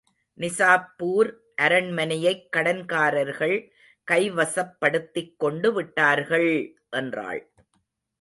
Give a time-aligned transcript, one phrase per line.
[0.37, 1.29] நிசாப்பூர்
[1.61, 3.55] அரண்மனையைக் கடன்காரர்கள்
[4.11, 6.51] கைவசப்படுத்திக் கொண்டு விட்டார்கள்!
[6.89, 7.41] என்றாள்.